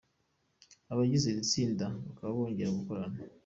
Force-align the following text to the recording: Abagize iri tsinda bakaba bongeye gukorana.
Abagize 0.91 1.25
iri 1.29 1.43
tsinda 1.49 1.85
bakaba 2.05 2.31
bongeye 2.37 2.69
gukorana. 2.77 3.17